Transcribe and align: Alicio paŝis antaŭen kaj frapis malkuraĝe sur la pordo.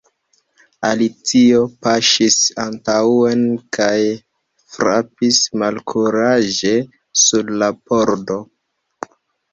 Alicio 0.87 1.59
paŝis 1.87 2.37
antaŭen 2.63 3.43
kaj 3.77 3.99
frapis 4.77 5.39
malkuraĝe 5.65 6.73
sur 7.27 7.53
la 7.63 7.69
pordo. 7.91 8.41